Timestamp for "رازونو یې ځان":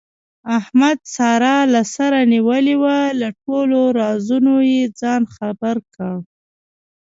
3.99-5.21